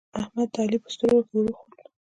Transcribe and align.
احمد 0.21 0.49
د 0.53 0.55
علی 0.63 0.77
په 0.83 0.89
سترګو 0.95 1.21
کې 1.27 1.33
ور 1.35 1.47
وخوت 1.49 1.79